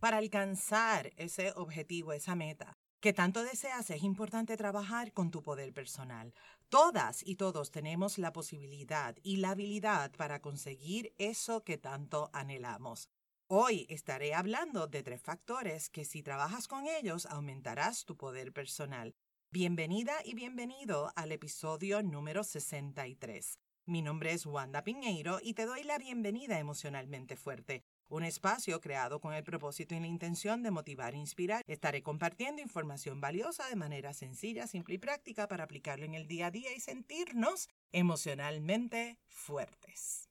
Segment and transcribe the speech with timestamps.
[0.00, 5.72] Para alcanzar ese objetivo, esa meta que tanto deseas, es importante trabajar con tu poder
[5.72, 6.34] personal.
[6.68, 13.08] Todas y todos tenemos la posibilidad y la habilidad para conseguir eso que tanto anhelamos.
[13.46, 19.14] Hoy estaré hablando de tres factores que si trabajas con ellos aumentarás tu poder personal.
[19.50, 23.58] Bienvenida y bienvenido al episodio número 63.
[23.86, 29.20] Mi nombre es Wanda Piñeiro y te doy la bienvenida emocionalmente fuerte, un espacio creado
[29.20, 31.62] con el propósito y la intención de motivar e inspirar.
[31.66, 36.46] Estaré compartiendo información valiosa de manera sencilla, simple y práctica para aplicarlo en el día
[36.46, 40.28] a día y sentirnos emocionalmente fuertes.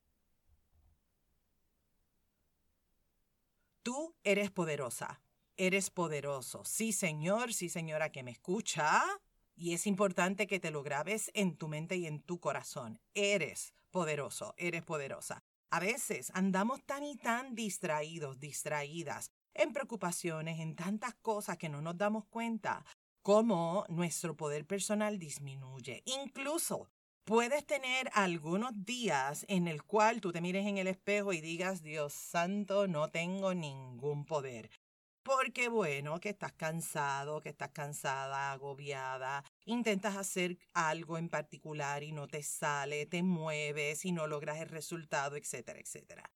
[3.82, 5.22] Tú eres poderosa,
[5.56, 6.66] eres poderoso.
[6.66, 9.02] Sí, señor, sí, señora que me escucha.
[9.56, 13.00] Y es importante que te lo grabes en tu mente y en tu corazón.
[13.14, 15.44] Eres poderoso, eres poderosa.
[15.72, 21.80] A veces andamos tan y tan distraídos, distraídas, en preocupaciones, en tantas cosas que no
[21.82, 22.84] nos damos cuenta
[23.22, 26.02] cómo nuestro poder personal disminuye.
[26.06, 26.90] Incluso
[27.24, 31.84] puedes tener algunos días en el cual tú te mires en el espejo y digas,
[31.84, 34.72] Dios santo, no tengo ningún poder.
[35.24, 42.12] Porque bueno, que estás cansado, que estás cansada, agobiada, intentas hacer algo en particular y
[42.12, 46.32] no te sale, te mueves y no logras el resultado, etcétera, etcétera.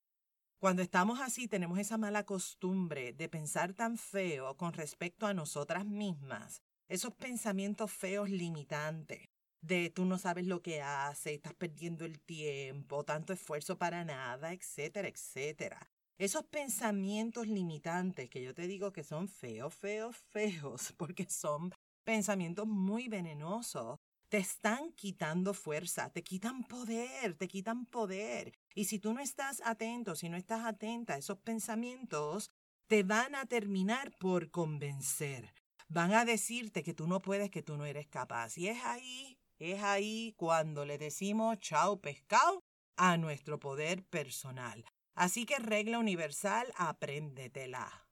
[0.59, 5.85] Cuando estamos así, tenemos esa mala costumbre de pensar tan feo con respecto a nosotras
[5.85, 9.27] mismas, esos pensamientos feos limitantes,
[9.61, 14.53] de tú no sabes lo que haces, estás perdiendo el tiempo, tanto esfuerzo para nada,
[14.53, 15.89] etcétera, etcétera.
[16.19, 22.67] Esos pensamientos limitantes que yo te digo que son feos, feos, feos, porque son pensamientos
[22.67, 28.53] muy venenosos, te están quitando fuerza, te quitan poder, te quitan poder.
[28.73, 32.51] Y si tú no estás atento, si no estás atenta a esos pensamientos,
[32.87, 35.53] te van a terminar por convencer.
[35.87, 38.57] Van a decirte que tú no puedes, que tú no eres capaz.
[38.57, 42.63] Y es ahí, es ahí cuando le decimos chao pescado
[42.97, 44.83] a nuestro poder personal.
[45.15, 48.07] Así que regla universal, apréndetela.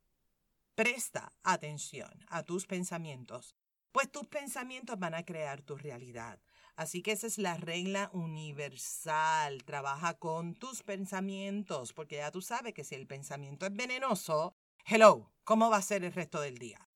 [0.76, 3.56] Presta atención a tus pensamientos,
[3.92, 6.40] pues tus pensamientos van a crear tu realidad.
[6.76, 9.64] Así que esa es la regla universal.
[9.66, 15.32] Trabaja con tus pensamientos, porque ya tú sabes que si el pensamiento es venenoso, hello,
[15.44, 16.88] ¿cómo va a ser el resto del día?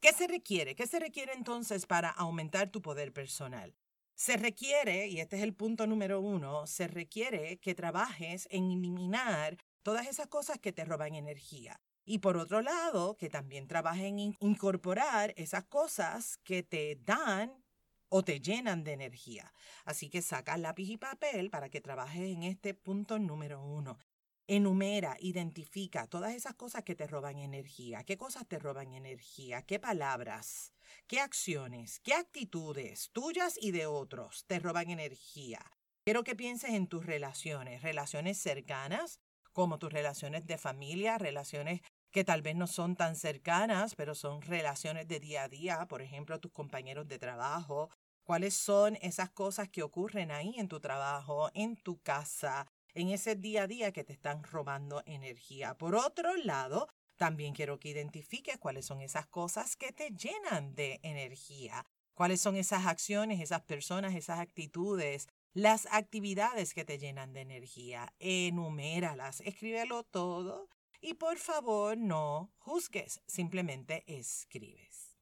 [0.00, 0.76] ¿Qué se requiere?
[0.76, 3.74] ¿Qué se requiere entonces para aumentar tu poder personal?
[4.18, 9.56] Se requiere, y este es el punto número uno, se requiere que trabajes en eliminar
[9.84, 11.80] todas esas cosas que te roban energía.
[12.04, 17.62] Y por otro lado, que también trabajes en incorporar esas cosas que te dan
[18.08, 19.54] o te llenan de energía.
[19.84, 23.98] Así que saca lápiz y papel para que trabajes en este punto número uno.
[24.50, 28.02] Enumera, identifica todas esas cosas que te roban energía.
[28.04, 29.60] ¿Qué cosas te roban energía?
[29.60, 30.72] ¿Qué palabras?
[31.06, 32.00] ¿Qué acciones?
[32.00, 35.60] ¿Qué actitudes tuyas y de otros te roban energía?
[36.02, 39.20] Quiero que pienses en tus relaciones, relaciones cercanas,
[39.52, 44.40] como tus relaciones de familia, relaciones que tal vez no son tan cercanas, pero son
[44.40, 47.90] relaciones de día a día, por ejemplo, tus compañeros de trabajo.
[48.24, 53.36] ¿Cuáles son esas cosas que ocurren ahí en tu trabajo, en tu casa, en ese
[53.36, 55.76] día a día que te están robando energía.
[55.76, 61.00] Por otro lado, también quiero que identifiques cuáles son esas cosas que te llenan de
[61.02, 61.84] energía,
[62.14, 68.14] cuáles son esas acciones, esas personas, esas actitudes, las actividades que te llenan de energía.
[68.18, 70.68] Enuméralas, escríbelo todo
[71.00, 75.16] y por favor no juzgues, simplemente escribes.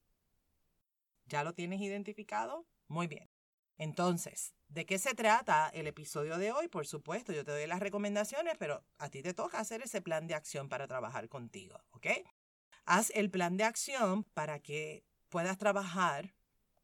[1.26, 2.66] ¿Ya lo tienes identificado?
[2.88, 3.35] Muy bien.
[3.78, 6.68] Entonces, ¿de qué se trata el episodio de hoy?
[6.68, 10.26] Por supuesto, yo te doy las recomendaciones, pero a ti te toca hacer ese plan
[10.26, 12.06] de acción para trabajar contigo, ¿ok?
[12.86, 16.34] Haz el plan de acción para que puedas trabajar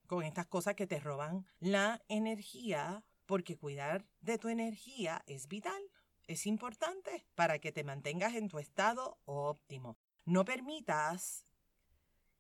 [0.07, 5.83] con estas cosas que te roban la energía, porque cuidar de tu energía es vital,
[6.27, 9.97] es importante para que te mantengas en tu estado óptimo.
[10.25, 11.47] No permitas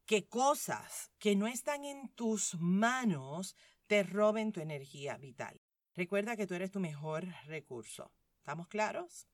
[0.04, 3.56] que cosas que no están en tus manos
[3.92, 5.60] te roben tu energía vital.
[5.94, 8.10] Recuerda que tú eres tu mejor recurso.
[8.38, 9.28] ¿Estamos claros?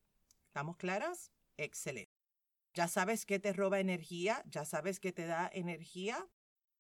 [0.49, 1.31] ¿Estamos claras?
[1.57, 2.11] Excelente.
[2.75, 4.43] ¿Ya sabes qué te roba energía?
[4.47, 6.29] ¿Ya sabes qué te da energía?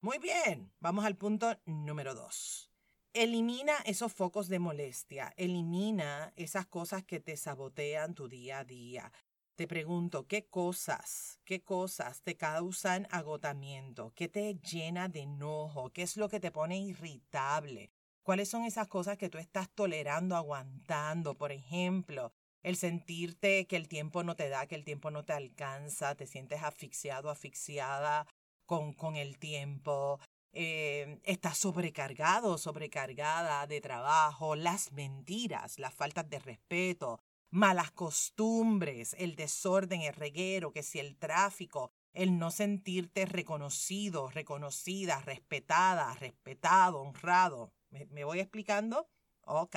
[0.00, 2.72] Muy bien, vamos al punto número dos.
[3.12, 9.12] Elimina esos focos de molestia, elimina esas cosas que te sabotean tu día a día.
[9.58, 14.12] Te pregunto, ¿qué cosas, qué cosas te causan agotamiento?
[14.14, 15.90] ¿Qué te llena de enojo?
[15.90, 17.90] ¿Qué es lo que te pone irritable?
[18.22, 21.36] ¿Cuáles son esas cosas que tú estás tolerando, aguantando?
[21.36, 22.32] Por ejemplo,
[22.62, 26.28] el sentirte que el tiempo no te da, que el tiempo no te alcanza, te
[26.28, 28.28] sientes asfixiado, asfixiada
[28.64, 30.20] con, con el tiempo,
[30.52, 37.18] eh, estás sobrecargado, sobrecargada de trabajo, las mentiras, las faltas de respeto,
[37.50, 45.20] malas costumbres, el desorden, el reguero, que si el tráfico, el no sentirte reconocido, reconocida,
[45.20, 47.72] respetada, respetado, honrado.
[47.90, 49.08] ¿Me, me voy explicando?
[49.42, 49.76] Ok.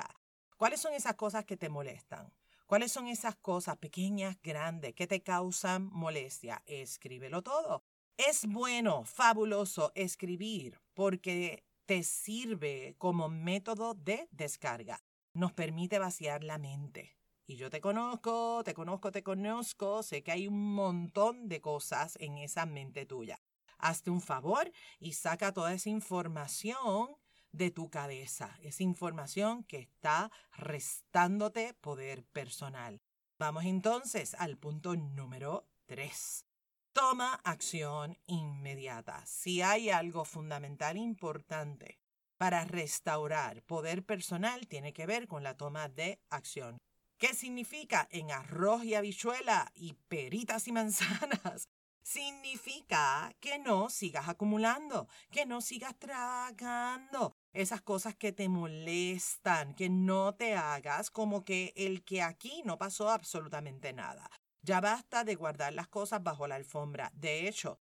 [0.57, 2.33] ¿Cuáles son esas cosas que te molestan?
[2.67, 6.63] ¿Cuáles son esas cosas pequeñas, grandes, que te causan molestia?
[6.65, 7.83] Escríbelo todo.
[8.15, 15.03] Es bueno, fabuloso escribir porque te sirve como método de descarga.
[15.33, 17.20] Nos permite vaciar la mente.
[17.51, 22.17] Y yo te conozco, te conozco, te conozco, sé que hay un montón de cosas
[22.21, 23.41] en esa mente tuya.
[23.77, 24.71] Hazte un favor
[25.01, 27.09] y saca toda esa información
[27.51, 33.01] de tu cabeza, esa información que está restándote poder personal.
[33.37, 36.45] Vamos entonces al punto número 3.
[36.93, 39.25] Toma acción inmediata.
[39.25, 41.99] Si hay algo fundamental importante
[42.37, 46.77] para restaurar poder personal, tiene que ver con la toma de acción.
[47.21, 51.69] ¿Qué significa en arroz y habichuela y peritas y manzanas?
[52.01, 59.87] Significa que no sigas acumulando, que no sigas tragando esas cosas que te molestan, que
[59.87, 64.27] no te hagas como que el que aquí no pasó absolutamente nada.
[64.63, 67.11] Ya basta de guardar las cosas bajo la alfombra.
[67.13, 67.79] De hecho,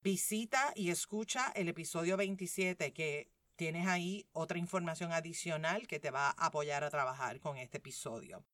[0.00, 6.28] visita y escucha el episodio 27 que tienes ahí otra información adicional que te va
[6.28, 8.44] a apoyar a trabajar con este episodio.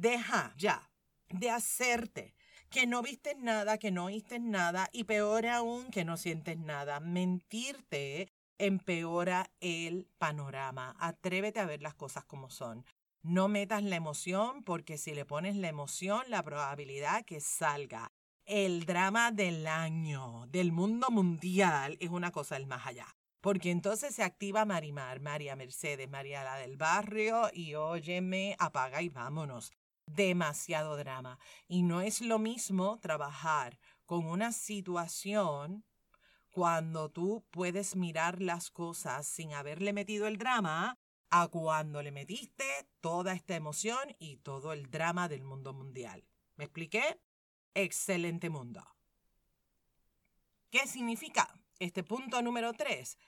[0.00, 0.92] Deja ya
[1.28, 2.36] de hacerte
[2.70, 7.00] que no viste nada, que no oíste nada y peor aún que no sientes nada.
[7.00, 10.94] Mentirte empeora el panorama.
[11.00, 12.84] Atrévete a ver las cosas como son.
[13.22, 18.12] No metas la emoción porque si le pones la emoción, la probabilidad que salga
[18.44, 23.16] el drama del año, del mundo mundial, es una cosa del más allá.
[23.40, 29.08] Porque entonces se activa Marimar, María Mercedes, María la del barrio y óyeme, apaga y
[29.08, 29.72] vámonos.
[30.08, 31.38] Demasiado drama.
[31.66, 35.84] Y no es lo mismo trabajar con una situación
[36.50, 40.98] cuando tú puedes mirar las cosas sin haberle metido el drama
[41.30, 42.64] a cuando le metiste
[43.00, 46.24] toda esta emoción y todo el drama del mundo mundial.
[46.56, 47.20] ¿Me expliqué?
[47.74, 48.84] Excelente mundo.
[50.70, 53.18] ¿Qué significa este punto número tres?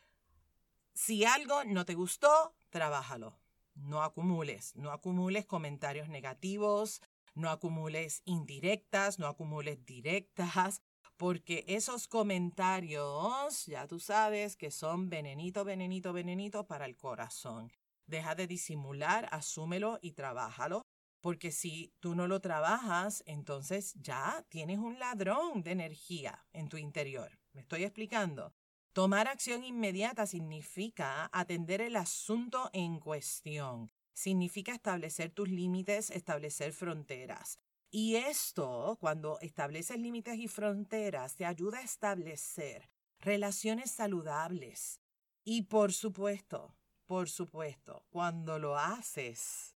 [0.92, 3.39] Si algo no te gustó, trabájalo.
[3.80, 7.00] No acumules, no acumules comentarios negativos,
[7.34, 10.82] no acumules indirectas, no acumules directas,
[11.16, 17.72] porque esos comentarios, ya tú sabes que son venenito, venenito, venenito para el corazón.
[18.06, 20.82] Deja de disimular, asúmelo y trabájalo.
[21.22, 26.78] Porque si tú no lo trabajas, entonces ya tienes un ladrón de energía en tu
[26.78, 27.38] interior.
[27.52, 28.54] ¿Me estoy explicando?
[28.92, 33.92] Tomar acción inmediata significa atender el asunto en cuestión.
[34.12, 37.60] Significa establecer tus límites, establecer fronteras.
[37.92, 42.90] Y esto, cuando estableces límites y fronteras, te ayuda a establecer
[43.20, 45.00] relaciones saludables.
[45.44, 46.74] Y por supuesto,
[47.06, 49.76] por supuesto, cuando lo haces,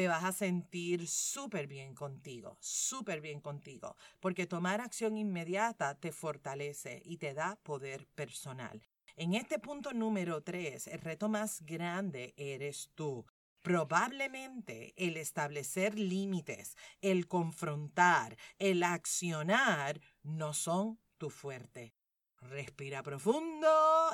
[0.00, 6.10] te vas a sentir súper bien contigo, súper bien contigo, porque tomar acción inmediata te
[6.10, 8.80] fortalece y te da poder personal.
[9.14, 13.26] En este punto número tres, el reto más grande eres tú.
[13.60, 21.92] Probablemente el establecer límites, el confrontar, el accionar no son tu fuerte.
[22.38, 23.68] Respira profundo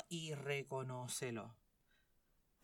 [0.08, 1.54] y reconócelo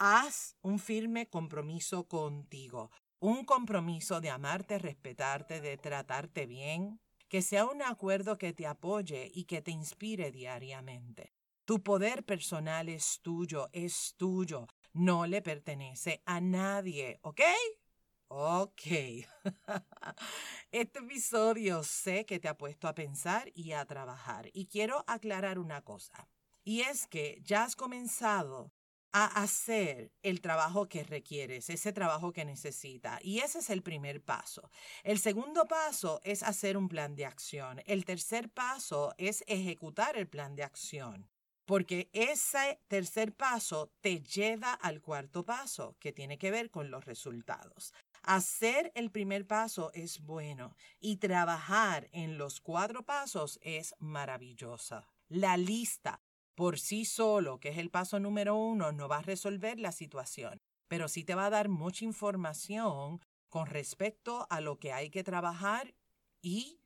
[0.04, 2.90] haz un firme compromiso contigo,
[3.22, 9.30] un compromiso de amarte, respetarte, de tratarte bien, que sea un acuerdo que te apoye
[9.32, 11.32] y que te inspire diariamente.
[11.64, 17.40] Tu poder personal es tuyo, es tuyo, no le pertenece a nadie, ¿ok?
[18.26, 18.82] Ok.
[20.72, 24.50] Este episodio sé que te ha puesto a pensar y a trabajar.
[24.52, 26.28] Y quiero aclarar una cosa.
[26.64, 28.72] Y es que ya has comenzado
[29.12, 33.18] a hacer el trabajo que requieres, ese trabajo que necesita.
[33.22, 34.70] Y ese es el primer paso.
[35.04, 37.82] El segundo paso es hacer un plan de acción.
[37.86, 41.28] El tercer paso es ejecutar el plan de acción.
[41.64, 47.04] Porque ese tercer paso te lleva al cuarto paso, que tiene que ver con los
[47.04, 47.94] resultados.
[48.22, 55.08] Hacer el primer paso es bueno y trabajar en los cuatro pasos es maravillosa.
[55.28, 56.20] La lista
[56.54, 60.60] por sí solo, que es el paso número uno, no va a resolver la situación,
[60.88, 65.24] pero sí te va a dar mucha información con respecto a lo que hay que
[65.24, 65.94] trabajar
[66.40, 66.80] y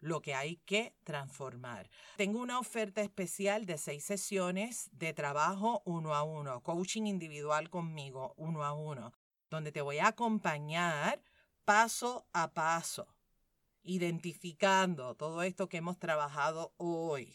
[0.00, 1.90] lo que hay que transformar.
[2.16, 8.34] Tengo una oferta especial de seis sesiones de trabajo uno a uno, coaching individual conmigo
[8.36, 9.12] uno a uno,
[9.50, 11.22] donde te voy a acompañar
[11.64, 13.08] paso a paso,
[13.82, 17.34] identificando todo esto que hemos trabajado hoy,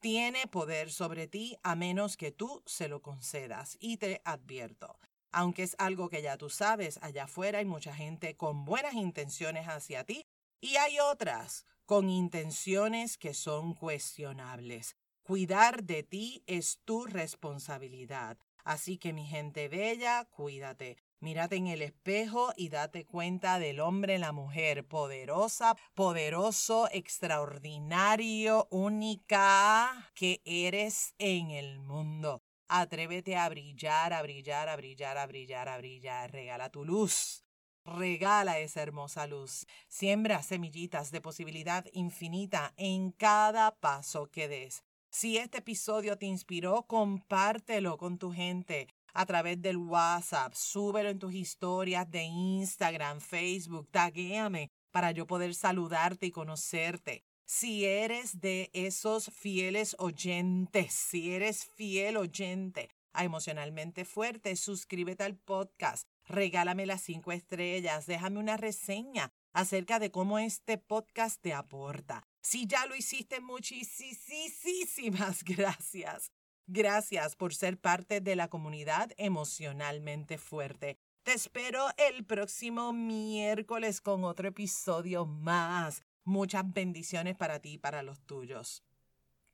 [0.00, 3.76] tiene poder sobre ti a menos que tú se lo concedas.
[3.80, 4.98] Y te advierto,
[5.32, 9.66] aunque es algo que ya tú sabes, allá afuera hay mucha gente con buenas intenciones
[9.66, 10.24] hacia ti
[10.60, 14.96] y hay otras con intenciones que son cuestionables.
[15.26, 18.38] Cuidar de ti es tu responsabilidad.
[18.62, 20.98] Así que mi gente bella, cuídate.
[21.18, 30.12] Mírate en el espejo y date cuenta del hombre, la mujer, poderosa, poderoso, extraordinario, única
[30.14, 32.40] que eres en el mundo.
[32.68, 36.30] Atrévete a brillar, a brillar, a brillar, a brillar, a brillar.
[36.30, 37.42] Regala tu luz.
[37.84, 39.66] Regala esa hermosa luz.
[39.88, 44.84] Siembra semillitas de posibilidad infinita en cada paso que des.
[45.18, 51.18] Si este episodio te inspiró, compártelo con tu gente a través del WhatsApp, súbelo en
[51.18, 57.24] tus historias de Instagram, Facebook, taguéame para yo poder saludarte y conocerte.
[57.46, 65.38] Si eres de esos fieles oyentes, si eres fiel oyente a Emocionalmente Fuerte, suscríbete al
[65.38, 72.28] podcast, regálame las cinco estrellas, déjame una reseña acerca de cómo este podcast te aporta.
[72.42, 76.30] Si ya lo hiciste, muchísimas gracias.
[76.66, 80.98] Gracias por ser parte de la comunidad emocionalmente fuerte.
[81.22, 86.04] Te espero el próximo miércoles con otro episodio más.
[86.24, 88.84] Muchas bendiciones para ti y para los tuyos.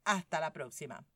[0.04, 1.06] Hasta la próxima.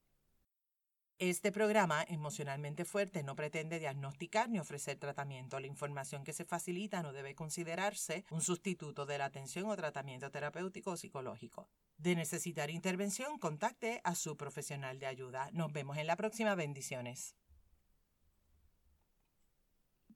[1.18, 5.58] Este programa emocionalmente fuerte no pretende diagnosticar ni ofrecer tratamiento.
[5.58, 10.30] La información que se facilita no debe considerarse un sustituto de la atención o tratamiento
[10.30, 11.70] terapéutico o psicológico.
[11.96, 15.48] De necesitar intervención, contacte a su profesional de ayuda.
[15.52, 16.54] Nos vemos en la próxima.
[16.54, 17.34] Bendiciones.